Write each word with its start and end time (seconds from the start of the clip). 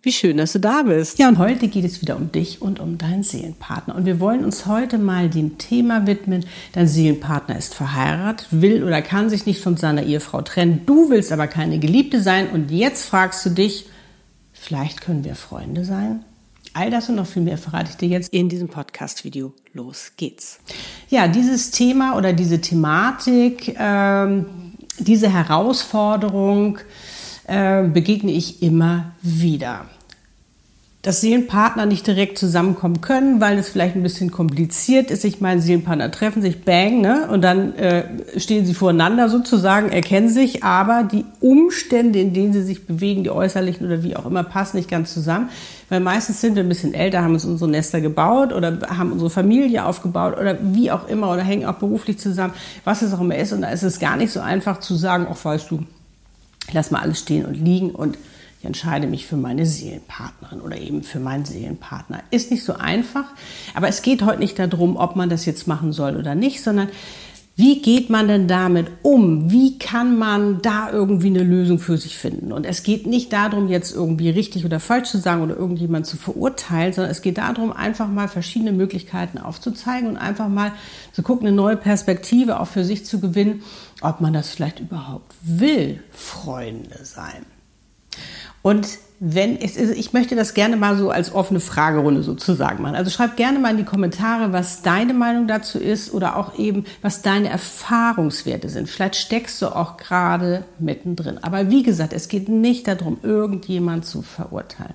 Wie 0.00 0.12
schön, 0.12 0.36
dass 0.36 0.52
du 0.52 0.60
da 0.60 0.82
bist. 0.82 1.18
Ja, 1.18 1.28
und 1.28 1.38
heute 1.38 1.66
geht 1.66 1.84
es 1.84 2.00
wieder 2.00 2.16
um 2.16 2.30
dich 2.30 2.62
und 2.62 2.78
um 2.78 2.98
deinen 2.98 3.24
Seelenpartner. 3.24 3.96
Und 3.96 4.06
wir 4.06 4.20
wollen 4.20 4.44
uns 4.44 4.66
heute 4.66 4.96
mal 4.96 5.28
dem 5.28 5.58
Thema 5.58 6.06
widmen. 6.06 6.46
Dein 6.72 6.86
Seelenpartner 6.86 7.58
ist 7.58 7.74
verheiratet, 7.74 8.46
will 8.52 8.84
oder 8.84 9.02
kann 9.02 9.28
sich 9.28 9.44
nicht 9.44 9.60
von 9.60 9.76
seiner 9.76 10.04
Ehefrau 10.04 10.42
trennen. 10.42 10.82
Du 10.86 11.10
willst 11.10 11.32
aber 11.32 11.48
keine 11.48 11.80
Geliebte 11.80 12.22
sein. 12.22 12.48
Und 12.50 12.70
jetzt 12.70 13.08
fragst 13.08 13.44
du 13.44 13.50
dich, 13.50 13.86
vielleicht 14.52 15.00
können 15.00 15.24
wir 15.24 15.34
Freunde 15.34 15.84
sein? 15.84 16.24
All 16.74 16.90
das 16.90 17.08
und 17.08 17.16
noch 17.16 17.26
viel 17.26 17.42
mehr 17.42 17.58
verrate 17.58 17.90
ich 17.90 17.96
dir 17.96 18.08
jetzt 18.08 18.32
in 18.32 18.48
diesem 18.48 18.68
Podcast-Video. 18.68 19.52
Los 19.72 20.12
geht's. 20.16 20.60
Ja, 21.08 21.26
dieses 21.26 21.72
Thema 21.72 22.16
oder 22.16 22.32
diese 22.32 22.60
Thematik, 22.60 23.74
ähm, 23.76 24.46
diese 25.00 25.28
Herausforderung, 25.28 26.78
äh, 27.48 27.82
begegne 27.82 28.30
ich 28.30 28.62
immer 28.62 29.12
wieder. 29.22 29.86
Dass 31.02 31.20
Seelenpartner 31.20 31.86
nicht 31.86 32.06
direkt 32.06 32.38
zusammenkommen 32.38 33.00
können, 33.00 33.40
weil 33.40 33.56
es 33.56 33.68
vielleicht 33.70 33.96
ein 33.96 34.02
bisschen 34.02 34.30
kompliziert 34.30 35.10
ist. 35.10 35.24
Ich 35.24 35.40
meine, 35.40 35.62
Seelenpartner 35.62 36.10
treffen 36.10 36.42
sich, 36.42 36.64
bang, 36.64 37.00
ne? 37.00 37.28
und 37.30 37.40
dann 37.42 37.74
äh, 37.76 38.04
stehen 38.38 38.66
sie 38.66 38.74
voreinander 38.74 39.28
sozusagen, 39.28 39.90
erkennen 39.90 40.28
sich, 40.28 40.64
aber 40.64 41.08
die 41.10 41.24
Umstände, 41.40 42.18
in 42.18 42.34
denen 42.34 42.52
sie 42.52 42.62
sich 42.62 42.86
bewegen, 42.86 43.22
die 43.22 43.30
äußerlichen 43.30 43.86
oder 43.86 44.02
wie 44.02 44.16
auch 44.16 44.26
immer, 44.26 44.42
passen 44.42 44.76
nicht 44.76 44.90
ganz 44.90 45.14
zusammen. 45.14 45.48
Weil 45.88 46.00
meistens 46.00 46.42
sind 46.42 46.56
wir 46.56 46.64
ein 46.64 46.68
bisschen 46.68 46.92
älter, 46.92 47.22
haben 47.22 47.32
uns 47.32 47.46
unsere 47.46 47.70
Nester 47.70 48.02
gebaut 48.02 48.52
oder 48.52 48.78
haben 48.88 49.12
unsere 49.12 49.30
Familie 49.30 49.86
aufgebaut 49.86 50.36
oder 50.38 50.58
wie 50.60 50.90
auch 50.90 51.08
immer 51.08 51.32
oder 51.32 51.42
hängen 51.42 51.64
auch 51.64 51.76
beruflich 51.76 52.18
zusammen, 52.18 52.52
was 52.84 53.00
es 53.00 53.14
auch 53.14 53.20
immer 53.20 53.36
ist. 53.36 53.54
Und 53.54 53.62
da 53.62 53.70
ist 53.70 53.84
es 53.84 53.98
gar 53.98 54.16
nicht 54.16 54.32
so 54.32 54.40
einfach 54.40 54.80
zu 54.80 54.96
sagen, 54.96 55.26
auch 55.28 55.42
weißt 55.42 55.70
du, 55.70 55.84
ich 56.68 56.74
lasse 56.74 56.92
mal 56.92 57.00
alles 57.00 57.20
stehen 57.20 57.46
und 57.46 57.54
liegen 57.54 57.90
und 57.90 58.18
ich 58.60 58.64
entscheide 58.64 59.06
mich 59.06 59.26
für 59.26 59.36
meine 59.36 59.66
Seelenpartnerin 59.66 60.60
oder 60.60 60.76
eben 60.76 61.02
für 61.02 61.20
meinen 61.20 61.44
Seelenpartner. 61.44 62.22
Ist 62.30 62.50
nicht 62.50 62.64
so 62.64 62.74
einfach, 62.74 63.24
aber 63.74 63.88
es 63.88 64.02
geht 64.02 64.22
heute 64.22 64.40
nicht 64.40 64.58
darum, 64.58 64.96
ob 64.96 65.14
man 65.16 65.28
das 65.28 65.46
jetzt 65.46 65.68
machen 65.68 65.92
soll 65.92 66.16
oder 66.16 66.34
nicht, 66.34 66.62
sondern 66.62 66.88
wie 67.58 67.82
geht 67.82 68.08
man 68.08 68.28
denn 68.28 68.46
damit 68.46 68.86
um? 69.02 69.50
Wie 69.50 69.78
kann 69.78 70.16
man 70.16 70.62
da 70.62 70.92
irgendwie 70.92 71.26
eine 71.26 71.42
Lösung 71.42 71.80
für 71.80 71.98
sich 71.98 72.16
finden? 72.16 72.52
Und 72.52 72.64
es 72.64 72.84
geht 72.84 73.04
nicht 73.04 73.32
darum, 73.32 73.66
jetzt 73.66 73.92
irgendwie 73.92 74.30
richtig 74.30 74.64
oder 74.64 74.78
falsch 74.78 75.08
zu 75.08 75.18
sagen 75.18 75.42
oder 75.42 75.56
irgendjemand 75.56 76.06
zu 76.06 76.16
verurteilen, 76.16 76.92
sondern 76.92 77.10
es 77.10 77.20
geht 77.20 77.38
darum, 77.38 77.72
einfach 77.72 78.06
mal 78.06 78.28
verschiedene 78.28 78.70
Möglichkeiten 78.70 79.38
aufzuzeigen 79.38 80.10
und 80.10 80.16
einfach 80.18 80.48
mal 80.48 80.70
zu 81.12 81.24
gucken, 81.24 81.48
eine 81.48 81.56
neue 81.56 81.76
Perspektive 81.76 82.60
auch 82.60 82.68
für 82.68 82.84
sich 82.84 83.04
zu 83.04 83.18
gewinnen, 83.18 83.64
ob 84.02 84.20
man 84.20 84.32
das 84.32 84.50
vielleicht 84.50 84.78
überhaupt 84.78 85.34
will, 85.42 86.00
Freunde 86.12 87.00
sein. 87.02 87.44
Und 88.68 88.98
wenn 89.18 89.58
es 89.58 89.78
ist, 89.78 89.96
ich 89.96 90.12
möchte 90.12 90.36
das 90.36 90.52
gerne 90.52 90.76
mal 90.76 90.94
so 90.98 91.08
als 91.08 91.34
offene 91.34 91.58
Fragerunde 91.58 92.22
sozusagen 92.22 92.82
machen. 92.82 92.96
Also 92.96 93.10
schreib 93.10 93.38
gerne 93.38 93.58
mal 93.58 93.70
in 93.70 93.78
die 93.78 93.84
Kommentare, 93.84 94.52
was 94.52 94.82
deine 94.82 95.14
Meinung 95.14 95.48
dazu 95.48 95.78
ist 95.78 96.12
oder 96.12 96.36
auch 96.36 96.58
eben, 96.58 96.84
was 97.00 97.22
deine 97.22 97.48
Erfahrungswerte 97.48 98.68
sind. 98.68 98.90
Vielleicht 98.90 99.16
steckst 99.16 99.62
du 99.62 99.74
auch 99.74 99.96
gerade 99.96 100.64
mittendrin. 100.78 101.38
Aber 101.42 101.70
wie 101.70 101.82
gesagt, 101.82 102.12
es 102.12 102.28
geht 102.28 102.50
nicht 102.50 102.86
darum, 102.86 103.16
irgendjemand 103.22 104.04
zu 104.04 104.20
verurteilen 104.20 104.92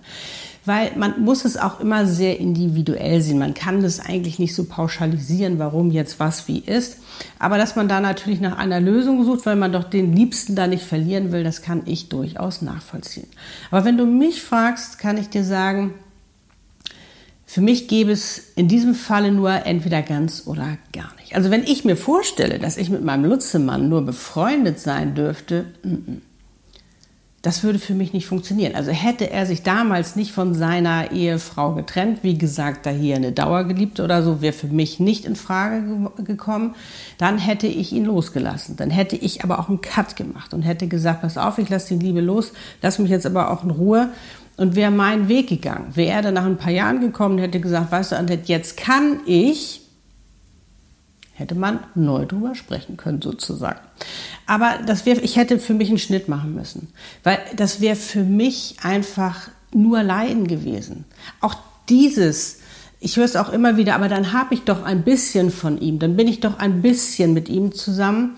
weil 0.65 0.91
man 0.95 1.21
muss 1.21 1.43
es 1.45 1.57
auch 1.57 1.79
immer 1.79 2.05
sehr 2.05 2.39
individuell 2.39 3.21
sehen. 3.21 3.39
Man 3.39 3.53
kann 3.53 3.81
das 3.81 3.99
eigentlich 3.99 4.39
nicht 4.39 4.55
so 4.55 4.63
pauschalisieren, 4.63 5.59
warum 5.59 5.91
jetzt 5.91 6.19
was 6.19 6.47
wie 6.47 6.59
ist. 6.59 6.99
Aber 7.37 7.57
dass 7.57 7.75
man 7.75 7.89
da 7.89 7.99
natürlich 7.99 8.39
nach 8.39 8.57
einer 8.57 8.79
Lösung 8.79 9.25
sucht, 9.25 9.45
weil 9.45 9.57
man 9.57 9.73
doch 9.73 9.83
den 9.83 10.15
Liebsten 10.15 10.55
da 10.55 10.67
nicht 10.67 10.83
verlieren 10.83 11.31
will, 11.31 11.43
das 11.43 11.61
kann 11.61 11.83
ich 11.85 12.09
durchaus 12.09 12.61
nachvollziehen. 12.61 13.27
Aber 13.71 13.83
wenn 13.83 13.97
du 13.97 14.05
mich 14.05 14.41
fragst, 14.41 14.99
kann 14.99 15.17
ich 15.17 15.29
dir 15.29 15.43
sagen, 15.43 15.93
für 17.45 17.61
mich 17.61 17.87
gäbe 17.87 18.11
es 18.11 18.53
in 18.55 18.67
diesem 18.67 18.95
Falle 18.95 19.31
nur 19.31 19.65
entweder 19.65 20.01
ganz 20.01 20.43
oder 20.47 20.77
gar 20.91 21.13
nicht. 21.19 21.35
Also 21.35 21.51
wenn 21.51 21.63
ich 21.63 21.85
mir 21.85 21.97
vorstelle, 21.97 22.57
dass 22.57 22.77
ich 22.77 22.89
mit 22.89 23.03
meinem 23.03 23.25
Lutzemann 23.25 23.89
nur 23.89 24.01
befreundet 24.03 24.79
sein 24.79 25.13
dürfte, 25.13 25.65
mm 25.83 25.89
-mm. 25.89 26.21
Das 27.43 27.61
würde 27.61 27.77
für 27.77 27.93
mich 27.93 28.13
nicht 28.13 28.25
funktionieren. 28.25 28.73
Also 28.73 28.91
hätte 28.91 29.29
er 29.29 29.45
sich 29.45 29.63
damals 29.63 30.15
nicht 30.15 30.31
von 30.31 30.55
seiner 30.55 31.11
Ehefrau 31.11 31.73
getrennt, 31.73 32.19
wie 32.23 32.37
gesagt, 32.37 32.85
da 32.85 32.89
hier 32.89 33.17
eine 33.17 33.33
Dauergeliebte 33.33 34.01
oder 34.01 34.23
so, 34.23 34.41
wäre 34.41 34.53
für 34.53 34.67
mich 34.67 35.01
nicht 35.01 35.25
in 35.25 35.35
Frage 35.35 35.83
gekommen, 36.23 36.73
dann 37.17 37.37
hätte 37.37 37.67
ich 37.67 37.91
ihn 37.91 38.05
losgelassen. 38.05 38.77
Dann 38.77 38.89
hätte 38.89 39.17
ich 39.17 39.43
aber 39.43 39.59
auch 39.59 39.67
einen 39.67 39.81
Cut 39.81 40.15
gemacht 40.15 40.53
und 40.53 40.61
hätte 40.61 40.87
gesagt, 40.87 41.21
pass 41.21 41.37
auf, 41.37 41.57
ich 41.57 41.67
lasse 41.67 41.97
die 41.97 42.05
Liebe 42.05 42.21
los, 42.21 42.53
lass 42.81 42.97
mich 42.97 43.11
jetzt 43.11 43.25
aber 43.25 43.51
auch 43.51 43.65
in 43.65 43.71
Ruhe 43.71 44.11
und 44.55 44.77
wäre 44.77 44.91
meinen 44.91 45.27
Weg 45.27 45.49
gegangen. 45.49 45.87
Wäre 45.95 46.11
er 46.11 46.21
dann 46.21 46.35
nach 46.35 46.45
ein 46.45 46.57
paar 46.57 46.71
Jahren 46.71 47.01
gekommen 47.01 47.35
und 47.35 47.41
hätte 47.41 47.59
gesagt, 47.59 47.91
weißt 47.91 48.13
du, 48.13 48.39
jetzt 48.45 48.77
kann 48.77 49.19
ich, 49.25 49.81
hätte 51.33 51.55
man 51.55 51.79
neu 51.95 52.25
drüber 52.25 52.55
sprechen 52.55 52.95
können 52.95 53.21
sozusagen. 53.21 53.79
Aber 54.45 54.79
das 54.85 55.05
wäre, 55.05 55.21
ich 55.21 55.35
hätte 55.35 55.59
für 55.59 55.73
mich 55.73 55.89
einen 55.89 55.97
Schnitt 55.97 56.29
machen 56.29 56.53
müssen, 56.53 56.89
weil 57.23 57.39
das 57.55 57.81
wäre 57.81 57.95
für 57.95 58.23
mich 58.23 58.77
einfach 58.83 59.49
nur 59.73 60.03
Leiden 60.03 60.47
gewesen. 60.47 61.05
Auch 61.41 61.55
dieses, 61.89 62.59
ich 62.99 63.17
höre 63.17 63.25
es 63.25 63.35
auch 63.35 63.51
immer 63.51 63.77
wieder, 63.77 63.95
aber 63.95 64.09
dann 64.09 64.31
habe 64.31 64.53
ich 64.53 64.61
doch 64.61 64.83
ein 64.83 65.03
bisschen 65.03 65.51
von 65.51 65.79
ihm, 65.79 65.99
dann 65.99 66.15
bin 66.15 66.27
ich 66.27 66.39
doch 66.39 66.59
ein 66.59 66.81
bisschen 66.81 67.33
mit 67.33 67.49
ihm 67.49 67.73
zusammen 67.73 68.35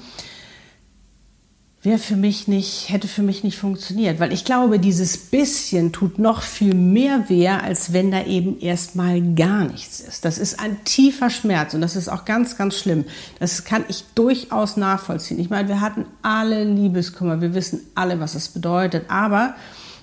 wäre 1.85 1.99
für 1.99 2.15
mich 2.15 2.47
nicht, 2.47 2.89
hätte 2.89 3.07
für 3.07 3.21
mich 3.21 3.43
nicht 3.43 3.57
funktioniert, 3.57 4.19
weil 4.19 4.33
ich 4.33 4.43
glaube, 4.43 4.79
dieses 4.79 5.17
bisschen 5.17 5.91
tut 5.91 6.19
noch 6.19 6.41
viel 6.41 6.73
mehr 6.73 7.29
weh, 7.29 7.47
als 7.47 7.93
wenn 7.93 8.11
da 8.11 8.25
eben 8.25 8.59
erstmal 8.59 9.21
gar 9.35 9.65
nichts 9.65 9.99
ist. 9.99 10.25
Das 10.25 10.37
ist 10.37 10.59
ein 10.59 10.83
tiefer 10.83 11.29
Schmerz 11.29 11.73
und 11.73 11.81
das 11.81 11.95
ist 11.95 12.09
auch 12.09 12.25
ganz, 12.25 12.57
ganz 12.57 12.75
schlimm. 12.75 13.05
Das 13.39 13.63
kann 13.63 13.85
ich 13.87 14.03
durchaus 14.15 14.77
nachvollziehen. 14.77 15.39
Ich 15.39 15.49
meine, 15.49 15.67
wir 15.67 15.79
hatten 15.79 16.05
alle 16.21 16.63
Liebeskummer, 16.63 17.39
wir 17.39 17.53
wissen 17.53 17.81
alle, 17.93 18.19
was 18.19 18.35
es 18.35 18.49
bedeutet, 18.49 19.05
aber 19.09 19.55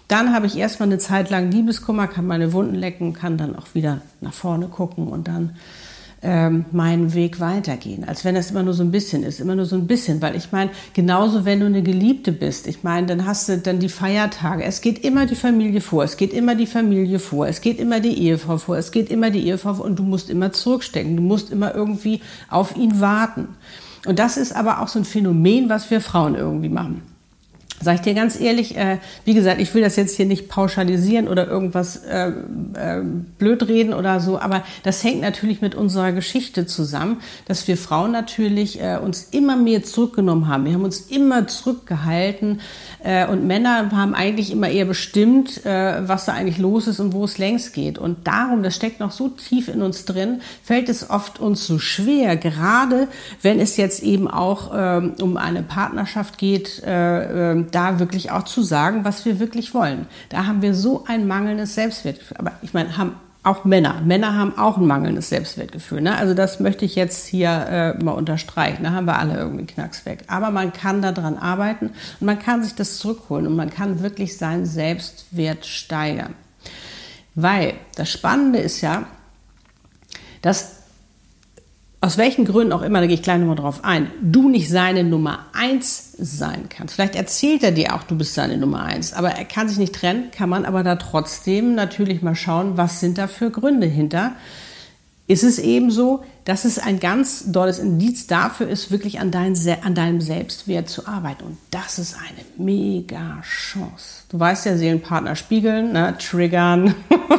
dann 0.08 0.34
habe 0.34 0.46
ich 0.46 0.56
erstmal 0.56 0.88
eine 0.88 0.98
Zeit 0.98 1.30
lang 1.30 1.50
Liebeskummer, 1.50 2.06
kann 2.06 2.26
meine 2.26 2.52
Wunden 2.52 2.74
lecken, 2.74 3.12
kann 3.12 3.38
dann 3.38 3.56
auch 3.56 3.74
wieder 3.74 4.02
nach 4.20 4.34
vorne 4.34 4.68
gucken 4.68 5.08
und 5.08 5.26
dann 5.26 5.56
ähm, 6.22 6.64
meinen 6.70 7.14
Weg 7.14 7.40
weitergehen. 7.40 8.04
Als 8.04 8.24
wenn 8.24 8.34
das 8.34 8.50
immer 8.50 8.62
nur 8.62 8.74
so 8.74 8.82
ein 8.82 8.92
bisschen 8.92 9.24
ist, 9.24 9.40
immer 9.40 9.56
nur 9.56 9.66
so 9.66 9.76
ein 9.76 9.86
bisschen. 9.86 10.22
Weil 10.22 10.36
ich 10.36 10.52
meine, 10.52 10.70
genauso 10.94 11.44
wenn 11.44 11.60
du 11.60 11.66
eine 11.66 11.82
Geliebte 11.82 12.32
bist, 12.32 12.66
ich 12.66 12.82
meine, 12.84 13.06
dann 13.08 13.26
hast 13.26 13.48
du 13.48 13.58
dann 13.58 13.80
die 13.80 13.88
Feiertage. 13.88 14.62
Es 14.62 14.80
geht 14.80 15.04
immer 15.04 15.26
die 15.26 15.34
Familie 15.34 15.80
vor, 15.80 16.04
es 16.04 16.16
geht 16.16 16.32
immer 16.32 16.54
die 16.54 16.66
Familie 16.66 17.18
vor, 17.18 17.48
es 17.48 17.60
geht 17.60 17.80
immer 17.80 18.00
die 18.00 18.22
Ehefrau 18.22 18.58
vor, 18.58 18.76
es 18.76 18.92
geht 18.92 19.10
immer 19.10 19.30
die 19.30 19.46
Ehefrau 19.46 19.74
vor 19.74 19.84
und 19.84 19.98
du 19.98 20.04
musst 20.04 20.30
immer 20.30 20.52
zurückstecken. 20.52 21.16
Du 21.16 21.22
musst 21.22 21.50
immer 21.50 21.74
irgendwie 21.74 22.20
auf 22.48 22.76
ihn 22.76 23.00
warten. 23.00 23.48
Und 24.06 24.18
das 24.18 24.36
ist 24.36 24.54
aber 24.54 24.80
auch 24.80 24.88
so 24.88 24.98
ein 24.98 25.04
Phänomen, 25.04 25.68
was 25.68 25.90
wir 25.90 26.00
Frauen 26.00 26.34
irgendwie 26.34 26.68
machen. 26.68 27.02
Sag 27.82 27.96
ich 27.96 28.00
dir 28.02 28.14
ganz 28.14 28.40
ehrlich, 28.40 28.76
äh, 28.76 28.98
wie 29.24 29.34
gesagt, 29.34 29.60
ich 29.60 29.74
will 29.74 29.82
das 29.82 29.96
jetzt 29.96 30.16
hier 30.16 30.26
nicht 30.26 30.48
pauschalisieren 30.48 31.26
oder 31.26 31.48
irgendwas 31.48 31.96
äh, 31.96 32.28
äh, 32.28 33.02
blöd 33.38 33.66
reden 33.66 33.92
oder 33.92 34.20
so, 34.20 34.38
aber 34.38 34.62
das 34.84 35.02
hängt 35.02 35.20
natürlich 35.20 35.60
mit 35.60 35.74
unserer 35.74 36.12
Geschichte 36.12 36.64
zusammen, 36.66 37.20
dass 37.46 37.66
wir 37.66 37.76
Frauen 37.76 38.12
natürlich 38.12 38.80
äh, 38.80 38.98
uns 39.02 39.28
immer 39.32 39.56
mehr 39.56 39.82
zurückgenommen 39.82 40.46
haben. 40.46 40.64
Wir 40.64 40.74
haben 40.74 40.84
uns 40.84 41.00
immer 41.00 41.48
zurückgehalten 41.48 42.60
äh, 43.02 43.26
und 43.26 43.48
Männer 43.48 43.90
haben 43.90 44.14
eigentlich 44.14 44.52
immer 44.52 44.68
eher 44.68 44.84
bestimmt, 44.84 45.66
äh, 45.66 46.08
was 46.08 46.26
da 46.26 46.34
eigentlich 46.34 46.58
los 46.58 46.86
ist 46.86 47.00
und 47.00 47.12
wo 47.12 47.24
es 47.24 47.38
längst 47.38 47.74
geht. 47.74 47.98
Und 47.98 48.28
darum, 48.28 48.62
das 48.62 48.76
steckt 48.76 49.00
noch 49.00 49.10
so 49.10 49.28
tief 49.28 49.66
in 49.66 49.82
uns 49.82 50.04
drin, 50.04 50.40
fällt 50.62 50.88
es 50.88 51.10
oft 51.10 51.40
uns 51.40 51.66
so 51.66 51.80
schwer, 51.80 52.36
gerade 52.36 53.08
wenn 53.42 53.58
es 53.58 53.76
jetzt 53.76 54.04
eben 54.04 54.28
auch 54.28 54.70
ähm, 54.72 55.14
um 55.20 55.36
eine 55.36 55.64
Partnerschaft 55.64 56.38
geht, 56.38 56.80
äh, 56.86 57.54
äh 57.54 57.71
da 57.74 57.98
wirklich 57.98 58.30
auch 58.30 58.44
zu 58.44 58.62
sagen, 58.62 59.04
was 59.04 59.24
wir 59.24 59.38
wirklich 59.38 59.74
wollen. 59.74 60.06
Da 60.28 60.46
haben 60.46 60.62
wir 60.62 60.74
so 60.74 61.04
ein 61.06 61.26
mangelndes 61.26 61.74
Selbstwertgefühl. 61.74 62.36
Aber 62.38 62.52
ich 62.62 62.74
meine, 62.74 62.96
haben 62.96 63.16
auch 63.42 63.64
Männer. 63.64 64.00
Männer 64.04 64.36
haben 64.36 64.56
auch 64.56 64.76
ein 64.76 64.86
mangelndes 64.86 65.28
Selbstwertgefühl. 65.28 66.00
Ne? 66.00 66.16
Also 66.16 66.32
das 66.32 66.60
möchte 66.60 66.84
ich 66.84 66.94
jetzt 66.94 67.26
hier 67.26 67.48
äh, 67.50 68.02
mal 68.02 68.12
unterstreichen. 68.12 68.84
Da 68.84 68.92
haben 68.92 69.06
wir 69.06 69.18
alle 69.18 69.36
irgendwie 69.36 69.66
Knacks 69.66 70.06
weg. 70.06 70.24
Aber 70.28 70.50
man 70.50 70.72
kann 70.72 71.02
daran 71.02 71.36
arbeiten 71.36 71.86
und 72.20 72.26
man 72.26 72.38
kann 72.38 72.62
sich 72.62 72.74
das 72.74 72.98
zurückholen 72.98 73.48
und 73.48 73.56
man 73.56 73.70
kann 73.70 74.02
wirklich 74.02 74.36
seinen 74.36 74.64
Selbstwert 74.64 75.66
steigern. 75.66 76.34
Weil 77.34 77.74
das 77.96 78.10
Spannende 78.10 78.60
ist 78.60 78.80
ja, 78.80 79.06
dass 80.40 80.81
aus 82.02 82.18
welchen 82.18 82.44
Gründen 82.44 82.72
auch 82.72 82.82
immer, 82.82 83.00
da 83.00 83.06
gehe 83.06 83.14
ich 83.14 83.22
gleich 83.22 83.38
nochmal 83.38 83.54
drauf 83.54 83.84
ein, 83.84 84.10
du 84.20 84.48
nicht 84.48 84.68
seine 84.68 85.04
Nummer 85.04 85.46
eins 85.52 86.14
sein 86.18 86.68
kannst. 86.68 86.96
Vielleicht 86.96 87.14
erzählt 87.14 87.62
er 87.62 87.70
dir 87.70 87.94
auch, 87.94 88.02
du 88.02 88.18
bist 88.18 88.34
seine 88.34 88.58
Nummer 88.58 88.82
eins, 88.82 89.12
aber 89.12 89.30
er 89.30 89.44
kann 89.44 89.68
sich 89.68 89.78
nicht 89.78 89.94
trennen, 89.94 90.32
kann 90.32 90.48
man 90.48 90.64
aber 90.64 90.82
da 90.82 90.96
trotzdem 90.96 91.76
natürlich 91.76 92.20
mal 92.20 92.34
schauen, 92.34 92.76
was 92.76 92.98
sind 92.98 93.18
da 93.18 93.28
für 93.28 93.50
Gründe 93.50 93.86
hinter. 93.86 94.32
Ist 95.28 95.44
es 95.44 95.60
eben 95.60 95.92
so, 95.92 96.24
dass 96.44 96.64
es 96.64 96.80
ein 96.80 96.98
ganz 96.98 97.52
dolles 97.52 97.78
Indiz 97.78 98.26
dafür 98.26 98.68
ist, 98.68 98.90
wirklich 98.90 99.20
an, 99.20 99.30
dein, 99.30 99.54
an 99.84 99.94
deinem 99.94 100.20
Selbstwert 100.20 100.88
zu 100.88 101.06
arbeiten. 101.06 101.44
Und 101.44 101.58
das 101.70 102.00
ist 102.00 102.16
eine 102.16 102.44
mega 102.58 103.40
Chance. 103.42 104.24
Du 104.28 104.40
weißt 104.40 104.66
ja, 104.66 104.76
Seelenpartner 104.76 105.36
spiegeln, 105.36 105.92
ne, 105.92 106.16
triggern, 106.18 106.96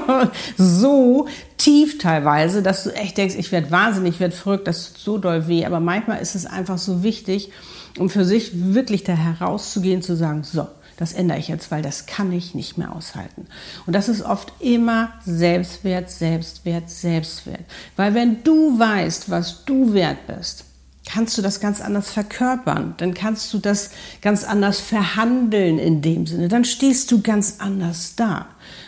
so 0.57 1.27
tief 1.63 1.97
teilweise, 1.97 2.61
dass 2.61 2.83
du 2.83 2.89
echt 2.89 3.17
denkst, 3.17 3.35
ich 3.37 3.53
werde 3.53 3.71
wahnsinnig, 3.71 4.15
ich 4.15 4.19
werde 4.19 4.35
verrückt, 4.35 4.67
das 4.67 4.93
tut 4.93 5.01
so 5.01 5.17
doll 5.17 5.47
weh. 5.47 5.65
Aber 5.65 5.79
manchmal 5.79 6.21
ist 6.21 6.35
es 6.35 6.45
einfach 6.45 6.77
so 6.77 7.03
wichtig, 7.03 7.51
um 7.97 8.09
für 8.09 8.25
sich 8.25 8.51
wirklich 8.73 9.03
da 9.03 9.13
herauszugehen, 9.13 10.01
zu 10.01 10.17
sagen, 10.17 10.43
so, 10.43 10.67
das 10.97 11.13
ändere 11.13 11.39
ich 11.39 11.47
jetzt, 11.47 11.71
weil 11.71 11.81
das 11.81 12.05
kann 12.05 12.33
ich 12.33 12.53
nicht 12.53 12.77
mehr 12.77 12.93
aushalten. 12.93 13.47
Und 13.85 13.93
das 13.93 14.09
ist 14.09 14.23
oft 14.23 14.51
immer 14.59 15.13
Selbstwert, 15.25 16.09
Selbstwert, 16.09 16.89
Selbstwert. 16.89 17.61
Weil 17.95 18.13
wenn 18.13 18.43
du 18.43 18.77
weißt, 18.77 19.29
was 19.29 19.63
du 19.63 19.93
wert 19.93 20.27
bist, 20.27 20.65
kannst 21.05 21.37
du 21.37 21.41
das 21.41 21.61
ganz 21.61 21.79
anders 21.79 22.11
verkörpern. 22.11 22.95
Dann 22.97 23.13
kannst 23.13 23.53
du 23.53 23.59
das 23.59 23.91
ganz 24.21 24.43
anders 24.43 24.81
verhandeln 24.81 25.79
in 25.79 26.01
dem 26.01 26.27
Sinne. 26.27 26.49
Dann 26.49 26.65
stehst 26.65 27.09
du 27.11 27.21
ganz 27.21 27.55
anders 27.59 28.15
da. 28.15 28.47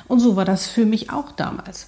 Und 0.10 0.20
so 0.20 0.36
war 0.36 0.46
das 0.46 0.68
für 0.68 0.86
mich 0.86 1.10
auch 1.10 1.32
damals. 1.32 1.88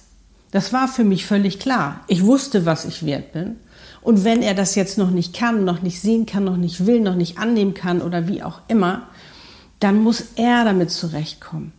Das 0.50 0.72
war 0.72 0.88
für 0.88 1.04
mich 1.04 1.26
völlig 1.26 1.58
klar. 1.58 2.00
Ich 2.06 2.24
wusste, 2.24 2.64
was 2.64 2.84
ich 2.84 3.04
wert 3.04 3.32
bin. 3.32 3.56
Und 4.00 4.24
wenn 4.24 4.42
er 4.42 4.54
das 4.54 4.74
jetzt 4.74 4.96
noch 4.96 5.10
nicht 5.10 5.34
kann, 5.34 5.64
noch 5.64 5.82
nicht 5.82 6.00
sehen 6.00 6.24
kann, 6.24 6.44
noch 6.44 6.56
nicht 6.56 6.86
will, 6.86 7.00
noch 7.00 7.16
nicht 7.16 7.38
annehmen 7.38 7.74
kann 7.74 8.00
oder 8.00 8.28
wie 8.28 8.42
auch 8.42 8.60
immer, 8.68 9.08
dann 9.80 10.02
muss 10.02 10.24
er 10.36 10.64
damit 10.64 10.90
zurechtkommen. 10.90 11.72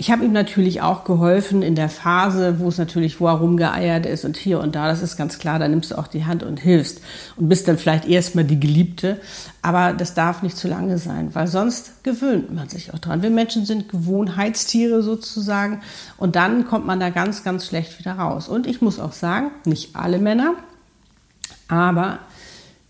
Ich 0.00 0.10
habe 0.10 0.24
ihm 0.24 0.32
natürlich 0.32 0.80
auch 0.80 1.04
geholfen 1.04 1.60
in 1.60 1.74
der 1.74 1.90
Phase, 1.90 2.58
wo 2.58 2.68
es 2.68 2.78
natürlich, 2.78 3.20
wo 3.20 3.26
er 3.26 3.34
rumgeeiert 3.34 4.06
ist 4.06 4.24
und 4.24 4.38
hier 4.38 4.58
und 4.58 4.74
da, 4.74 4.88
das 4.88 5.02
ist 5.02 5.18
ganz 5.18 5.38
klar, 5.38 5.58
da 5.58 5.68
nimmst 5.68 5.90
du 5.90 5.98
auch 5.98 6.06
die 6.06 6.24
Hand 6.24 6.42
und 6.42 6.58
hilfst 6.58 7.02
und 7.36 7.50
bist 7.50 7.68
dann 7.68 7.76
vielleicht 7.76 8.08
erstmal 8.08 8.44
die 8.44 8.58
Geliebte, 8.58 9.20
aber 9.60 9.92
das 9.92 10.14
darf 10.14 10.42
nicht 10.42 10.56
zu 10.56 10.68
lange 10.68 10.96
sein, 10.96 11.34
weil 11.34 11.48
sonst 11.48 12.02
gewöhnt 12.02 12.50
man 12.50 12.70
sich 12.70 12.94
auch 12.94 12.98
dran. 12.98 13.20
Wir 13.20 13.28
Menschen 13.28 13.66
sind 13.66 13.90
Gewohnheitstiere 13.90 15.02
sozusagen 15.02 15.82
und 16.16 16.34
dann 16.34 16.66
kommt 16.66 16.86
man 16.86 16.98
da 16.98 17.10
ganz, 17.10 17.44
ganz 17.44 17.66
schlecht 17.66 17.98
wieder 17.98 18.12
raus. 18.14 18.48
Und 18.48 18.66
ich 18.66 18.80
muss 18.80 18.98
auch 18.98 19.12
sagen, 19.12 19.50
nicht 19.66 19.96
alle 19.96 20.18
Männer, 20.18 20.54
aber 21.68 22.20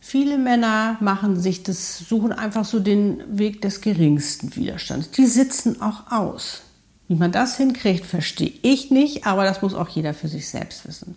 Viele 0.03 0.39
Männer 0.39 0.97
machen 1.01 1.39
sich 1.39 1.62
das, 1.62 1.99
suchen 1.99 2.33
einfach 2.33 2.65
so 2.65 2.81
den 2.81 3.23
Weg 3.39 3.61
des 3.62 3.81
geringsten 3.81 4.57
Widerstands. 4.57 5.11
Die 5.11 5.27
sitzen 5.27 5.83
auch 5.83 6.11
aus. 6.11 6.62
Wie 7.11 7.17
man 7.17 7.33
das 7.33 7.57
hinkriegt, 7.57 8.07
verstehe 8.07 8.53
ich 8.62 8.93
nicht, 8.93 9.27
aber 9.27 9.43
das 9.43 9.62
muss 9.62 9.75
auch 9.75 9.89
jeder 9.89 10.15
für 10.15 10.29
sich 10.29 10.49
selbst 10.49 10.87
wissen. 10.87 11.17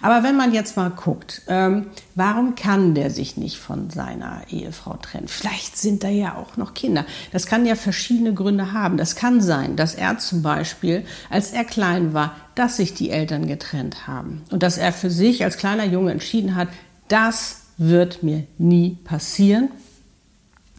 Aber 0.00 0.22
wenn 0.22 0.38
man 0.38 0.54
jetzt 0.54 0.78
mal 0.78 0.88
guckt, 0.88 1.42
ähm, 1.48 1.88
warum 2.14 2.54
kann 2.54 2.94
der 2.94 3.10
sich 3.10 3.36
nicht 3.36 3.58
von 3.58 3.90
seiner 3.90 4.40
Ehefrau 4.48 4.96
trennen? 4.96 5.28
Vielleicht 5.28 5.76
sind 5.76 6.02
da 6.02 6.08
ja 6.08 6.36
auch 6.36 6.56
noch 6.56 6.72
Kinder. 6.72 7.04
Das 7.30 7.44
kann 7.44 7.66
ja 7.66 7.74
verschiedene 7.74 8.32
Gründe 8.32 8.72
haben. 8.72 8.96
Das 8.96 9.16
kann 9.16 9.42
sein, 9.42 9.76
dass 9.76 9.94
er 9.94 10.16
zum 10.16 10.40
Beispiel, 10.40 11.04
als 11.28 11.50
er 11.50 11.64
klein 11.64 12.14
war, 12.14 12.34
dass 12.54 12.78
sich 12.78 12.94
die 12.94 13.10
Eltern 13.10 13.46
getrennt 13.46 14.06
haben 14.06 14.44
und 14.50 14.62
dass 14.62 14.78
er 14.78 14.94
für 14.94 15.10
sich 15.10 15.44
als 15.44 15.58
kleiner 15.58 15.84
Junge 15.84 16.12
entschieden 16.12 16.54
hat, 16.54 16.68
das 17.08 17.64
wird 17.76 18.22
mir 18.22 18.46
nie 18.56 18.96
passieren. 19.04 19.68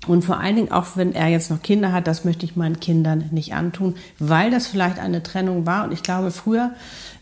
Und 0.07 0.23
vor 0.23 0.39
allen 0.39 0.55
Dingen 0.55 0.71
auch, 0.71 0.85
wenn 0.95 1.13
er 1.13 1.27
jetzt 1.27 1.49
noch 1.49 1.61
Kinder 1.61 1.91
hat, 1.91 2.07
das 2.07 2.25
möchte 2.25 2.45
ich 2.45 2.55
meinen 2.55 2.79
Kindern 2.79 3.29
nicht 3.31 3.53
antun, 3.53 3.95
weil 4.19 4.51
das 4.51 4.67
vielleicht 4.67 4.99
eine 4.99 5.23
Trennung 5.23 5.65
war. 5.65 5.85
Und 5.85 5.91
ich 5.91 6.03
glaube, 6.03 6.31
früher 6.31 6.71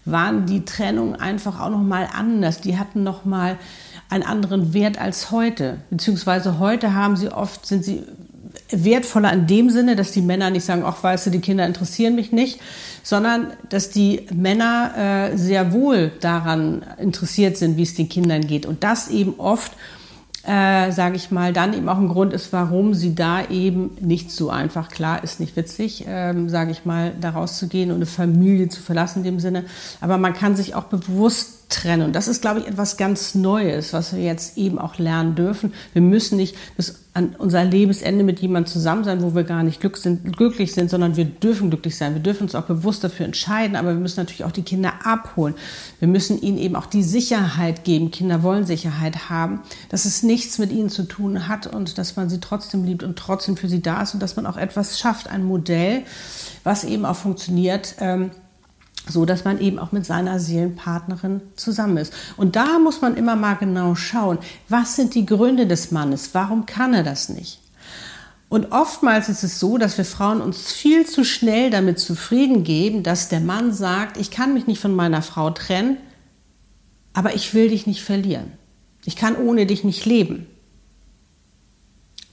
waren 0.06 0.46
die 0.46 0.66
Trennungen 0.66 1.16
einfach 1.16 1.60
auch 1.60 1.70
noch 1.70 1.82
mal 1.82 2.08
anders. 2.14 2.62
Die 2.62 2.78
hatten 2.78 3.04
noch 3.04 3.26
mal 3.26 3.58
einen 4.10 4.24
anderen 4.24 4.74
Wert 4.74 5.00
als 5.00 5.32
heute. 5.32 5.78
Beziehungsweise 5.90 6.60
heute 6.60 6.94
haben 6.94 7.16
sie 7.16 7.30
oft, 7.30 7.66
sind 7.66 7.86
sie 7.86 8.04
wertvoller 8.70 9.32
in 9.34 9.48
dem 9.48 9.70
Sinne, 9.70 9.96
dass 9.96 10.12
die 10.12 10.22
Männer 10.22 10.50
nicht 10.50 10.66
sagen, 10.66 10.84
ach 10.86 11.02
weißt 11.04 11.28
du, 11.28 11.30
die 11.32 11.40
Kinder 11.40 11.66
interessieren 11.66 12.16
mich 12.16 12.32
nicht, 12.32 12.60
sondern 13.04 13.54
dass 13.70 13.90
die 13.90 14.28
Männer 14.34 15.32
äh, 15.34 15.38
sehr 15.38 15.74
wohl 15.74 16.12
daran 16.20 16.84
interessiert 16.98 17.58
sind, 17.58 17.78
wie 17.78 17.84
es 17.84 17.96
den 17.96 18.10
Kindern 18.10 18.46
geht. 18.46 18.66
Und 18.66 18.84
das 18.84 19.10
eben 19.10 19.36
oft 19.38 19.72
äh, 20.46 20.92
sage 20.92 21.16
ich 21.16 21.32
mal, 21.32 21.54
dann 21.54 21.74
eben 21.74 21.88
auch 21.88 21.98
ein 21.98 22.10
Grund 22.10 22.34
ist, 22.34 22.52
warum 22.52 22.94
sie 22.94 23.16
da 23.16 23.46
eben 23.46 23.92
nicht 24.02 24.32
so 24.32 24.50
einfach, 24.50 24.90
klar, 24.90 25.24
ist 25.24 25.40
nicht 25.40 25.56
witzig, 25.56 26.06
ähm, 26.08 26.50
sage 26.50 26.72
ich 26.72 26.86
mal, 26.86 27.14
da 27.20 27.32
rauszugehen 27.32 27.92
und 27.92 27.98
eine 27.98 28.06
Familie 28.06 28.68
zu 28.68 28.82
verlassen 28.82 29.20
in 29.20 29.26
dem 29.26 29.40
Sinne, 29.40 29.66
aber 30.02 30.18
man 30.18 30.34
kann 30.34 30.56
sich 30.56 30.76
auch 30.76 30.86
bewusst 30.86 31.63
trennen. 31.74 32.04
Und 32.04 32.16
das 32.16 32.28
ist, 32.28 32.42
glaube 32.42 32.60
ich, 32.60 32.68
etwas 32.68 32.98
ganz 32.98 33.36
Neues, 33.36 33.94
was 33.94 34.16
wir 34.16 34.24
jetzt 34.24 34.58
eben 34.58 34.80
auch 34.80 34.98
lernen 34.98 35.36
dürfen. 35.36 35.74
Wir 35.94 36.02
müssen 36.02 36.38
nicht 36.38 36.56
bis 36.78 37.04
an 37.16 37.36
unser 37.38 37.64
Lebensende 37.64 38.24
mit 38.24 38.40
jemandem 38.40 38.72
zusammen 38.72 39.04
sein, 39.04 39.22
wo 39.22 39.36
wir 39.36 39.44
gar 39.44 39.62
nicht 39.62 39.80
glücklich 39.80 40.74
sind, 40.74 40.90
sondern 40.90 41.16
wir 41.16 41.26
dürfen 41.26 41.70
glücklich 41.70 41.96
sein. 41.96 42.16
Wir 42.16 42.22
dürfen 42.22 42.44
uns 42.44 42.56
auch 42.56 42.64
bewusst 42.64 43.04
dafür 43.04 43.28
entscheiden, 43.28 43.76
aber 43.76 43.90
wir 43.90 44.00
müssen 44.00 44.20
natürlich 44.20 44.44
auch 44.44 44.52
die 44.52 44.64
Kinder 44.64 44.94
abholen. 45.04 45.54
Wir 46.00 46.08
müssen 46.08 46.42
ihnen 46.42 46.58
eben 46.58 46.76
auch 46.76 46.88
die 46.88 47.04
Sicherheit 47.04 47.84
geben. 47.84 48.10
Kinder 48.10 48.42
wollen 48.42 48.66
Sicherheit 48.66 49.30
haben, 49.30 49.62
dass 49.90 50.06
es 50.06 50.24
nichts 50.24 50.58
mit 50.58 50.72
ihnen 50.72 50.90
zu 50.90 51.04
tun 51.04 51.48
hat 51.48 51.68
und 51.68 52.00
dass 52.00 52.16
man 52.16 52.30
sie 52.30 52.40
trotzdem 52.40 52.84
liebt 52.84 53.04
und 53.04 53.16
trotzdem 53.16 53.58
für 53.58 53.70
sie 53.70 53.82
da 53.82 54.02
ist 54.02 54.16
und 54.16 54.20
dass 54.20 54.36
man 54.36 54.48
auch 54.48 54.58
etwas 54.58 54.98
schafft, 54.98 55.30
ein 55.30 55.44
Modell, 55.44 56.04
was 56.64 56.84
eben 56.84 57.06
auch 57.06 57.16
funktioniert, 57.16 57.96
ähm, 58.00 58.32
so 59.08 59.26
dass 59.26 59.44
man 59.44 59.60
eben 59.60 59.80
auch 59.80 59.92
mit 59.92 60.06
seiner 60.06 60.40
Seelenpartnerin 60.40 61.42
zusammen 61.56 61.98
ist. 61.98 62.14
Und 62.38 62.56
da 62.56 62.80
muss 62.80 63.02
man 63.02 63.16
immer 63.18 63.36
mal 63.36 63.56
genau 63.56 63.96
schauen, 63.96 64.38
was 64.70 64.96
sind 64.96 65.16
die 65.16 65.26
Gründe 65.26 65.68
des 65.68 65.92
Mannes? 65.92 66.30
Warum 66.34 66.66
kann 66.66 66.94
er 66.94 67.04
das 67.04 67.30
nicht? 67.30 67.60
Und 68.50 68.72
oftmals 68.72 69.30
ist 69.30 69.44
es 69.44 69.60
so, 69.60 69.78
dass 69.80 69.98
wir 69.98 70.06
Frauen 70.06 70.40
uns 70.40 70.72
viel 70.72 71.08
zu 71.08 71.26
schnell 71.26 71.72
damit 71.72 72.00
zufrieden 72.00 72.64
geben, 72.64 73.02
dass 73.02 73.28
der 73.28 73.40
Mann 73.40 73.74
sagt, 73.74 74.18
ich 74.18 74.30
kann 74.30 74.54
mich 74.54 74.68
nicht 74.68 74.80
von 74.80 74.94
meiner 74.94 75.24
Frau 75.24 75.50
trennen, 75.50 75.98
aber 77.14 77.34
ich 77.34 77.54
will 77.54 77.70
dich 77.70 77.88
nicht 77.88 78.04
verlieren. 78.04 78.52
Ich 79.06 79.16
kann 79.16 79.36
ohne 79.36 79.66
dich 79.66 79.84
nicht 79.84 80.06
leben. 80.06 80.46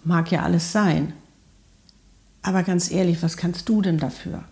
Mag 0.04 0.30
ja 0.30 0.42
alles 0.42 0.72
sein. 0.72 1.14
Aber 2.42 2.62
ganz 2.62 2.90
ehrlich, 2.90 3.22
was 3.22 3.36
kannst 3.36 3.68
du 3.68 3.82
denn 3.82 3.98
dafür? 3.98 4.44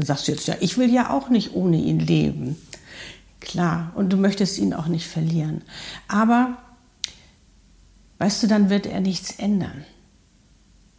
Dann 0.00 0.06
sagst 0.06 0.28
du 0.28 0.32
jetzt, 0.32 0.48
ja, 0.48 0.54
ich 0.60 0.78
will 0.78 0.90
ja 0.90 1.10
auch 1.10 1.28
nicht 1.28 1.54
ohne 1.54 1.76
ihn 1.76 2.00
leben. 2.00 2.56
Klar, 3.38 3.92
und 3.94 4.10
du 4.10 4.16
möchtest 4.16 4.56
ihn 4.56 4.72
auch 4.72 4.86
nicht 4.86 5.06
verlieren. 5.06 5.60
Aber, 6.08 6.56
weißt 8.16 8.42
du, 8.42 8.46
dann 8.46 8.70
wird 8.70 8.86
er 8.86 9.00
nichts 9.00 9.32
ändern. 9.32 9.84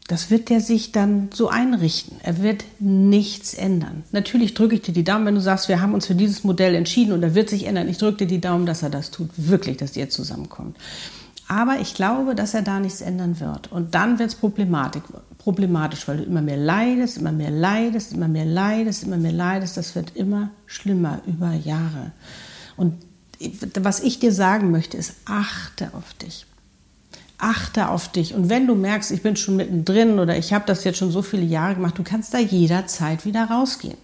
Das 0.08 0.30
wird 0.30 0.52
er 0.52 0.62
sich 0.62 0.92
dann 0.92 1.30
so 1.34 1.50
einrichten. 1.50 2.18
Er 2.22 2.44
wird 2.44 2.64
nichts 2.78 3.56
ändern. 3.56 4.04
Natürlich 4.12 4.54
drücke 4.54 4.76
ich 4.76 4.84
dir 4.84 4.94
die 4.94 5.04
Daumen, 5.04 5.26
wenn 5.26 5.34
du 5.34 5.42
sagst, 5.42 5.68
wir 5.68 5.82
haben 5.82 5.96
uns 5.96 6.06
für 6.06 6.14
dieses 6.14 6.44
Modell 6.44 6.76
entschieden 6.76 7.12
und 7.12 7.24
er 7.24 7.34
wird 7.34 7.50
sich 7.50 7.66
ändern. 7.66 7.90
Ich 7.90 7.98
drücke 7.98 8.18
dir 8.18 8.28
die 8.28 8.42
Daumen, 8.42 8.68
dass 8.68 8.84
er 8.84 8.92
das 8.92 9.10
tut. 9.10 9.32
Wirklich, 9.36 9.78
dass 9.78 9.98
ihr 9.98 10.12
zusammenkommt. 10.12 10.78
Aber 11.52 11.82
ich 11.82 11.96
glaube, 11.96 12.34
dass 12.34 12.54
er 12.54 12.62
da 12.62 12.80
nichts 12.80 13.02
ändern 13.02 13.42
wird. 13.42 13.70
Und 13.74 13.94
dann 13.94 14.20
wird 14.20 14.30
es 14.30 14.36
problematisch 14.36 16.08
weil 16.08 16.16
du 16.16 16.24
immer 16.24 16.42
mehr 16.42 16.56
leidest, 16.56 17.18
immer 17.18 17.34
mehr 17.34 17.52
leidest, 17.52 18.14
immer 18.14 18.30
mehr 18.30 18.46
leidest, 18.46 19.04
immer 19.04 19.18
mehr 19.18 19.34
leidest. 19.34 19.76
Das 19.76 19.94
wird 19.94 20.16
immer 20.16 20.52
schlimmer 20.66 21.20
über 21.28 21.52
Jahre. 21.52 22.14
Und 22.78 22.94
was 23.82 24.00
ich 24.00 24.20
dir 24.20 24.32
sagen 24.32 24.72
möchte, 24.72 24.96
ist, 24.96 25.16
achte 25.26 25.90
auf 25.94 26.14
dich. 26.14 26.46
Achte 27.38 27.90
auf 27.90 28.10
dich. 28.10 28.34
Und 28.34 28.48
wenn 28.48 28.66
du 28.66 28.76
merkst, 28.76 29.12
ich 29.12 29.22
bin 29.22 29.36
schon 29.36 29.58
mittendrin 29.58 30.20
oder 30.20 30.38
ich 30.38 30.54
habe 30.54 30.64
das 30.66 30.86
jetzt 30.86 31.00
schon 31.00 31.12
so 31.12 31.22
viele 31.22 31.44
Jahre 31.44 31.76
gemacht, 31.76 31.98
du 31.98 32.04
kannst 32.04 32.34
da 32.34 32.38
jederzeit 32.38 33.26
wieder 33.26 33.44
rausgehen. 33.44 33.98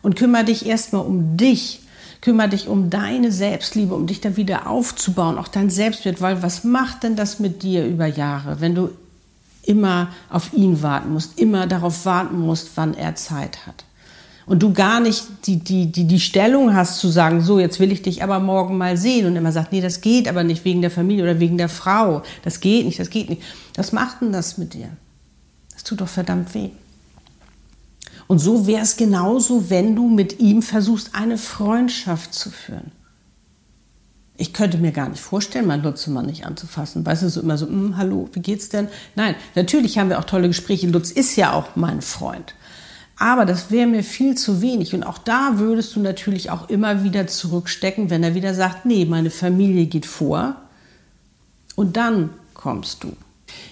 Und 0.00 0.16
kümmere 0.16 0.44
dich 0.44 0.64
erstmal 0.64 1.04
um 1.04 1.36
dich. 1.36 1.82
Kümmere 2.24 2.48
dich 2.48 2.68
um 2.68 2.88
deine 2.88 3.30
Selbstliebe, 3.30 3.94
um 3.94 4.06
dich 4.06 4.22
da 4.22 4.38
wieder 4.38 4.66
aufzubauen, 4.66 5.36
auch 5.36 5.46
dein 5.46 5.68
Selbstwert, 5.68 6.22
weil 6.22 6.42
was 6.42 6.64
macht 6.64 7.02
denn 7.02 7.16
das 7.16 7.38
mit 7.38 7.62
dir 7.62 7.86
über 7.86 8.06
Jahre, 8.06 8.62
wenn 8.62 8.74
du 8.74 8.88
immer 9.62 10.08
auf 10.30 10.54
ihn 10.54 10.80
warten 10.80 11.12
musst, 11.12 11.38
immer 11.38 11.66
darauf 11.66 12.06
warten 12.06 12.40
musst, 12.40 12.70
wann 12.76 12.94
er 12.94 13.14
Zeit 13.14 13.66
hat. 13.66 13.84
Und 14.46 14.62
du 14.62 14.72
gar 14.72 15.00
nicht 15.00 15.22
die, 15.44 15.58
die, 15.58 15.92
die, 15.92 16.06
die 16.06 16.18
Stellung 16.18 16.74
hast 16.74 16.98
zu 16.98 17.08
sagen, 17.08 17.42
so, 17.42 17.60
jetzt 17.60 17.78
will 17.78 17.92
ich 17.92 18.00
dich 18.00 18.22
aber 18.22 18.40
morgen 18.40 18.78
mal 18.78 18.96
sehen. 18.96 19.26
Und 19.26 19.36
immer 19.36 19.52
sagt, 19.52 19.72
nee, 19.72 19.82
das 19.82 20.00
geht 20.00 20.26
aber 20.26 20.44
nicht 20.44 20.64
wegen 20.64 20.80
der 20.80 20.90
Familie 20.90 21.24
oder 21.24 21.40
wegen 21.40 21.58
der 21.58 21.68
Frau. 21.68 22.22
Das 22.42 22.60
geht 22.60 22.86
nicht, 22.86 22.98
das 22.98 23.10
geht 23.10 23.28
nicht. 23.28 23.42
Was 23.76 23.92
macht 23.92 24.22
denn 24.22 24.32
das 24.32 24.56
mit 24.56 24.72
dir? 24.72 24.88
Das 25.74 25.84
tut 25.84 26.00
doch 26.00 26.08
verdammt 26.08 26.54
weh. 26.54 26.70
Und 28.26 28.38
so 28.38 28.66
wäre 28.66 28.82
es 28.82 28.96
genauso, 28.96 29.70
wenn 29.70 29.94
du 29.96 30.08
mit 30.08 30.40
ihm 30.40 30.62
versuchst, 30.62 31.14
eine 31.14 31.38
Freundschaft 31.38 32.34
zu 32.34 32.50
führen. 32.50 32.92
Ich 34.36 34.52
könnte 34.52 34.78
mir 34.78 34.90
gar 34.90 35.08
nicht 35.08 35.20
vorstellen, 35.20 35.66
meinen 35.66 35.84
Lutzemann 35.84 36.26
nicht 36.26 36.44
anzufassen. 36.44 37.06
Weißt 37.06 37.22
du, 37.22 37.28
so 37.28 37.40
immer 37.40 37.56
so, 37.56 37.66
hm, 37.66 37.96
hallo, 37.96 38.28
wie 38.32 38.40
geht's 38.40 38.68
denn? 38.68 38.88
Nein, 39.14 39.36
natürlich 39.54 39.98
haben 39.98 40.08
wir 40.08 40.18
auch 40.18 40.24
tolle 40.24 40.48
Gespräche. 40.48 40.88
Lutz 40.88 41.10
ist 41.10 41.36
ja 41.36 41.52
auch 41.52 41.76
mein 41.76 42.02
Freund. 42.02 42.54
Aber 43.16 43.44
das 43.44 43.70
wäre 43.70 43.86
mir 43.86 44.02
viel 44.02 44.36
zu 44.36 44.60
wenig. 44.60 44.92
Und 44.94 45.04
auch 45.04 45.18
da 45.18 45.58
würdest 45.58 45.94
du 45.94 46.00
natürlich 46.00 46.50
auch 46.50 46.68
immer 46.68 47.04
wieder 47.04 47.28
zurückstecken, 47.28 48.10
wenn 48.10 48.24
er 48.24 48.34
wieder 48.34 48.54
sagt, 48.54 48.86
nee, 48.86 49.04
meine 49.04 49.30
Familie 49.30 49.86
geht 49.86 50.06
vor. 50.06 50.56
Und 51.76 51.96
dann 51.96 52.30
kommst 52.54 53.04
du. 53.04 53.16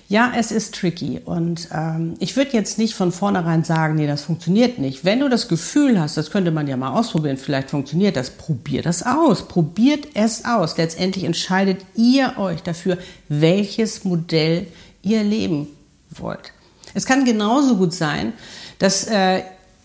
Ja, 0.08 0.32
es 0.36 0.52
ist 0.52 0.74
tricky 0.74 1.20
und 1.24 1.68
ähm, 1.72 2.14
ich 2.18 2.36
würde 2.36 2.52
jetzt 2.52 2.78
nicht 2.78 2.94
von 2.94 3.12
vornherein 3.12 3.64
sagen, 3.64 3.94
nee, 3.94 4.06
das 4.06 4.22
funktioniert 4.22 4.78
nicht. 4.78 5.04
Wenn 5.04 5.20
du 5.20 5.28
das 5.28 5.48
Gefühl 5.48 5.98
hast, 5.98 6.16
das 6.16 6.30
könnte 6.30 6.50
man 6.50 6.66
ja 6.66 6.76
mal 6.76 6.92
ausprobieren, 6.92 7.38
vielleicht 7.38 7.70
funktioniert 7.70 8.16
das, 8.16 8.30
probier 8.30 8.82
das 8.82 9.04
aus, 9.04 9.48
probiert 9.48 10.08
es 10.14 10.44
aus. 10.44 10.76
Letztendlich 10.76 11.24
entscheidet 11.24 11.86
ihr 11.94 12.34
euch 12.36 12.62
dafür, 12.62 12.98
welches 13.28 14.04
Modell 14.04 14.66
ihr 15.02 15.24
leben 15.24 15.68
wollt. 16.10 16.52
Es 16.94 17.06
kann 17.06 17.24
genauso 17.24 17.76
gut 17.76 17.94
sein, 17.94 18.34
dass 18.78 19.06
äh, 19.06 19.42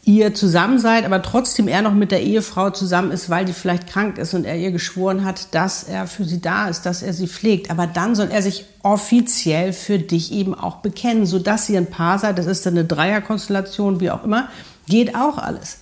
ihr 0.07 0.33
zusammen 0.33 0.79
seid, 0.79 1.05
aber 1.05 1.21
trotzdem 1.21 1.67
er 1.67 1.81
noch 1.81 1.93
mit 1.93 2.11
der 2.11 2.23
Ehefrau 2.23 2.69
zusammen 2.69 3.11
ist, 3.11 3.29
weil 3.29 3.43
die 3.43 3.51
vielleicht 3.51 3.87
krank 3.87 4.17
ist 4.17 4.33
und 4.33 4.45
er 4.45 4.55
ihr 4.55 4.71
geschworen 4.71 5.25
hat, 5.25 5.53
dass 5.53 5.83
er 5.83 6.07
für 6.07 6.23
sie 6.23 6.39
da 6.39 6.69
ist, 6.69 6.85
dass 6.85 7.03
er 7.03 7.11
sie 7.11 7.27
pflegt. 7.27 7.69
Aber 7.69 7.87
dann 7.87 8.15
soll 8.15 8.29
er 8.31 8.41
sich 8.41 8.65
offiziell 8.83 9.73
für 9.73 9.99
dich 9.99 10.31
eben 10.31 10.55
auch 10.55 10.77
bekennen, 10.77 11.25
sodass 11.25 11.69
ihr 11.69 11.77
ein 11.77 11.89
Paar 11.89 12.19
seid. 12.19 12.37
Das 12.37 12.45
ist 12.45 12.65
dann 12.65 12.75
eine 12.75 12.85
Dreierkonstellation, 12.85 13.99
wie 13.99 14.09
auch 14.09 14.23
immer. 14.23 14.47
Geht 14.87 15.13
auch 15.13 15.37
alles. 15.37 15.79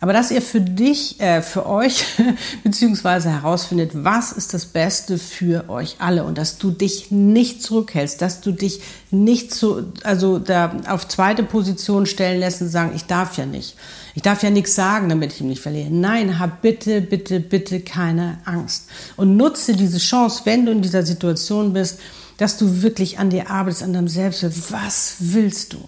Aber 0.00 0.12
dass 0.12 0.30
ihr 0.30 0.42
für 0.42 0.60
dich, 0.60 1.18
äh, 1.20 1.42
für 1.42 1.66
euch, 1.66 2.04
beziehungsweise 2.64 3.30
herausfindet, 3.30 3.90
was 3.94 4.30
ist 4.30 4.54
das 4.54 4.66
Beste 4.66 5.18
für 5.18 5.68
euch 5.68 5.96
alle 5.98 6.22
und 6.22 6.38
dass 6.38 6.58
du 6.58 6.70
dich 6.70 7.10
nicht 7.10 7.62
zurückhältst, 7.62 8.22
dass 8.22 8.40
du 8.40 8.52
dich 8.52 8.80
nicht 9.10 9.52
zu, 9.52 9.92
also 10.04 10.38
da 10.38 10.76
auf 10.88 11.08
zweite 11.08 11.42
Position 11.42 12.06
stellen 12.06 12.38
lässt 12.38 12.62
und 12.62 12.68
sagen, 12.68 12.92
ich 12.94 13.06
darf 13.06 13.36
ja 13.36 13.46
nicht. 13.46 13.74
Ich 14.14 14.22
darf 14.22 14.42
ja 14.42 14.50
nichts 14.50 14.74
sagen, 14.74 15.08
damit 15.08 15.32
ich 15.32 15.40
ihn 15.40 15.48
nicht 15.48 15.62
verliere. 15.62 15.90
Nein, 15.90 16.38
hab 16.38 16.62
bitte, 16.62 17.00
bitte, 17.00 17.40
bitte 17.40 17.80
keine 17.80 18.38
Angst. 18.44 18.88
Und 19.16 19.36
nutze 19.36 19.74
diese 19.74 19.98
Chance, 19.98 20.42
wenn 20.44 20.64
du 20.64 20.72
in 20.72 20.82
dieser 20.82 21.04
Situation 21.04 21.72
bist, 21.72 21.98
dass 22.36 22.56
du 22.56 22.82
wirklich 22.82 23.18
an 23.18 23.30
dir 23.30 23.50
arbeitest, 23.50 23.82
an 23.82 23.92
deinem 23.92 24.08
Selbstwert. 24.08 24.54
Was 24.70 25.16
willst 25.18 25.72
du? 25.72 25.78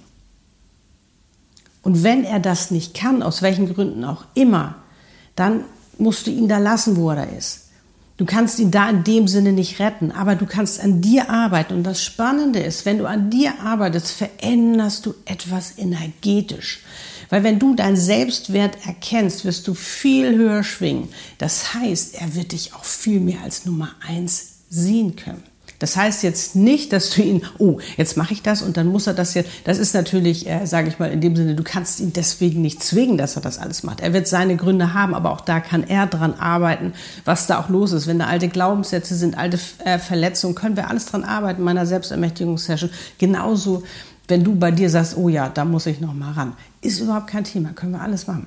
Und 1.91 2.05
wenn 2.05 2.23
er 2.23 2.39
das 2.39 2.71
nicht 2.71 2.95
kann, 2.95 3.21
aus 3.21 3.43
welchen 3.43 3.75
Gründen 3.75 4.05
auch 4.05 4.25
immer, 4.35 4.77
dann 5.35 5.65
musst 5.99 6.29
du 6.29 6.31
ihn 6.31 6.47
da 6.47 6.59
lassen, 6.59 6.95
wo 6.95 7.11
er 7.11 7.17
da 7.17 7.23
ist. 7.25 7.63
Du 8.17 8.25
kannst 8.25 8.61
ihn 8.61 8.71
da 8.71 8.89
in 8.89 9.03
dem 9.03 9.27
Sinne 9.27 9.53
nicht 9.53 9.81
retten, 9.81 10.13
aber 10.13 10.37
du 10.37 10.47
kannst 10.47 10.79
an 10.79 11.01
dir 11.01 11.31
arbeiten. 11.31 11.75
Und 11.75 11.83
das 11.83 12.05
Spannende 12.05 12.61
ist, 12.61 12.87
wenn 12.87 12.99
du 12.99 13.07
an 13.07 13.29
dir 13.29 13.55
arbeitest, 13.65 14.13
veränderst 14.13 15.05
du 15.05 15.15
etwas 15.25 15.79
energetisch. 15.79 16.85
Weil 17.29 17.43
wenn 17.43 17.59
du 17.59 17.75
deinen 17.75 17.97
Selbstwert 17.97 18.87
erkennst, 18.87 19.45
wirst 19.45 19.67
du 19.67 19.75
viel 19.75 20.37
höher 20.37 20.63
schwingen. 20.63 21.09
Das 21.39 21.75
heißt, 21.75 22.15
er 22.15 22.37
wird 22.37 22.53
dich 22.53 22.73
auch 22.73 22.85
viel 22.85 23.19
mehr 23.19 23.43
als 23.43 23.67
Nummer 23.67 23.89
eins 24.07 24.59
sehen 24.69 25.17
können. 25.17 25.43
Das 25.81 25.97
heißt 25.97 26.23
jetzt 26.23 26.55
nicht, 26.55 26.93
dass 26.93 27.11
du 27.11 27.23
ihn, 27.23 27.43
oh, 27.59 27.79
jetzt 27.97 28.17
mache 28.17 28.35
ich 28.35 28.43
das 28.43 28.63
und 28.63 28.77
dann 28.77 28.87
muss 28.87 29.07
er 29.07 29.15
das 29.15 29.35
jetzt. 29.35 29.51
Das 29.65 29.79
ist 29.79 29.95
natürlich, 29.95 30.47
äh, 30.47 30.67
sage 30.67 30.89
ich 30.89 30.99
mal, 30.99 31.11
in 31.11 31.23
dem 31.23 31.35
Sinne, 31.35 31.57
du 31.57 31.65
kannst 31.65 32.01
ihn 32.01 32.13
deswegen 32.13 32.61
nicht 32.61 32.83
zwingen, 32.83 33.17
dass 33.17 33.35
er 33.35 33.43
das 33.43 33.59
alles 33.59 33.83
macht. 33.83 34.01
Er 34.01 34.13
wird 34.13 34.29
seine 34.29 34.57
Gründe 34.57 34.93
haben, 34.93 35.15
aber 35.15 35.33
auch 35.33 35.41
da 35.41 35.59
kann 35.59 35.83
er 35.83 36.07
dran 36.07 36.35
arbeiten, 36.35 36.93
was 37.25 37.47
da 37.47 37.59
auch 37.59 37.71
los 37.71 37.93
ist. 37.93 38.07
Wenn 38.07 38.19
da 38.19 38.27
alte 38.27 38.49
Glaubenssätze 38.49 39.17
sind, 39.17 39.39
alte 39.39 39.59
äh, 39.85 39.99
Verletzungen, 39.99 40.55
können 40.55 40.77
wir 40.77 40.89
alles 40.89 41.07
dran 41.07 41.25
arbeiten 41.25 41.61
in 41.61 41.65
meiner 41.65 41.87
Selbstermächtigungssession. 41.87 42.91
Genauso, 43.17 43.83
wenn 44.29 44.45
du 44.45 44.55
bei 44.55 44.71
dir 44.71 44.91
sagst, 44.91 45.17
oh 45.17 45.31
ja, 45.31 45.49
da 45.49 45.65
muss 45.65 45.87
ich 45.87 46.01
noch 46.01 46.13
mal 46.13 46.33
ran. 46.33 46.53
Ist 46.83 47.01
überhaupt 47.01 47.29
kein 47.29 47.45
Thema, 47.45 47.71
können 47.71 47.93
wir 47.93 48.03
alles 48.03 48.27
machen. 48.27 48.47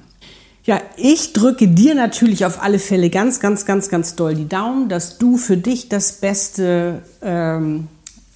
Ja, 0.66 0.82
ich 0.96 1.34
drücke 1.34 1.68
dir 1.68 1.94
natürlich 1.94 2.46
auf 2.46 2.62
alle 2.62 2.80
Fälle 2.80 3.10
ganz, 3.10 3.42
ganz, 3.42 3.66
ganz, 3.66 3.90
ganz 3.90 4.16
doll 4.16 4.34
die 4.34 4.48
Daumen, 4.48 4.88
dass 4.88 5.18
du 5.18 5.36
für 5.36 5.58
dich 5.58 5.90
das 5.90 6.14
beste 6.14 7.02
ähm, 7.22 7.90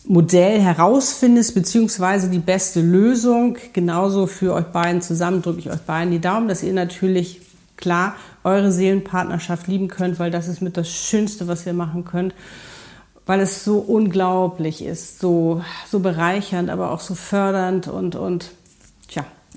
Modell 0.05 0.59
herausfindest, 0.59 1.55
beziehungsweise 1.55 2.29
die 2.29 2.39
beste 2.39 2.81
Lösung. 2.81 3.57
Genauso 3.71 4.27
für 4.27 4.53
euch 4.53 4.65
beiden 4.65 5.01
zusammen 5.01 5.41
drücke 5.41 5.59
ich 5.59 5.69
euch 5.69 5.79
beiden 5.81 6.11
die 6.11 6.19
Daumen, 6.19 6.49
dass 6.49 6.63
ihr 6.63 6.73
natürlich 6.73 7.41
klar 7.77 8.15
eure 8.43 8.73
Seelenpartnerschaft 8.73 9.67
lieben 9.67 9.87
könnt, 9.87 10.19
weil 10.19 10.31
das 10.31 10.49
ist 10.49 10.61
mit 10.61 10.75
das 10.75 10.89
Schönste, 10.89 11.47
was 11.47 11.65
ihr 11.65 11.73
machen 11.73 12.03
könnt 12.03 12.33
weil 13.27 13.41
es 13.41 13.65
so 13.65 13.79
unglaublich 13.79 14.83
ist, 14.83 15.19
so, 15.19 15.61
so 15.91 15.99
bereichernd, 15.99 16.69
aber 16.69 16.91
auch 16.91 17.01
so 17.01 17.13
fördernd 17.13 17.89
und, 17.89 18.15
und 18.15 18.51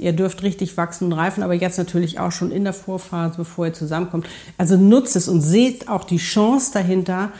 Ihr 0.00 0.14
dürft 0.14 0.42
richtig 0.42 0.76
wachsen 0.76 1.06
und 1.06 1.12
reifen, 1.12 1.42
aber 1.42 1.52
jetzt 1.52 1.76
natürlich 1.76 2.18
auch 2.18 2.32
schon 2.32 2.50
in 2.50 2.64
der 2.64 2.72
Vorphase, 2.72 3.36
bevor 3.36 3.66
ihr 3.66 3.74
zusammenkommt. 3.74 4.26
Also 4.56 4.76
nutzt 4.76 5.14
es 5.14 5.28
und 5.28 5.42
seht 5.42 5.88
auch 5.88 6.04
die 6.04 6.16
Chance 6.16 6.72
dahinter, 6.72 7.30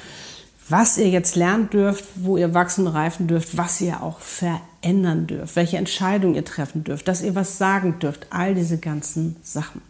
was 0.68 0.98
ihr 0.98 1.08
jetzt 1.08 1.36
lernen 1.36 1.70
dürft, 1.70 2.04
wo 2.16 2.36
ihr 2.36 2.52
wachsen 2.52 2.86
und 2.86 2.92
reifen 2.92 3.26
dürft, 3.26 3.56
was 3.56 3.80
ihr 3.80 4.02
auch 4.02 4.20
verändern 4.20 5.26
dürft, 5.26 5.56
welche 5.56 5.78
Entscheidungen 5.78 6.34
ihr 6.34 6.44
treffen 6.44 6.84
dürft, 6.84 7.08
dass 7.08 7.22
ihr 7.22 7.34
was 7.34 7.56
sagen 7.56 7.98
dürft, 7.98 8.26
all 8.30 8.54
diese 8.54 8.78
ganzen 8.78 9.36
Sachen. 9.42 9.80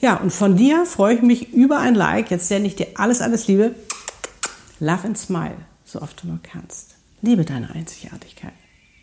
Ja, 0.00 0.16
und 0.16 0.32
von 0.32 0.56
dir 0.56 0.86
freue 0.86 1.16
ich 1.16 1.22
mich 1.22 1.52
über 1.52 1.78
ein 1.78 1.94
Like. 1.94 2.30
Jetzt 2.30 2.48
sende 2.48 2.68
ich 2.68 2.76
dir 2.76 2.86
alles, 2.94 3.20
alles 3.20 3.48
Liebe. 3.48 3.74
Love 4.78 5.04
and 5.04 5.18
smile, 5.18 5.56
so 5.84 6.00
oft 6.00 6.22
du 6.22 6.28
nur 6.28 6.38
kannst. 6.42 6.94
Liebe 7.22 7.44
deine 7.44 7.70
Einzigartigkeit. 7.70 8.52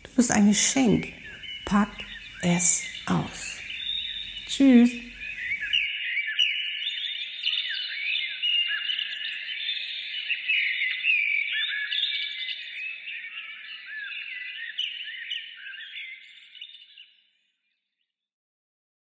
Du 0.04 0.10
bist 0.16 0.30
ein 0.30 0.48
Geschenk. 0.48 1.08
Pack 1.66 1.88
es 2.44 2.82
aus. 3.06 3.56
Tschüss. 4.46 4.90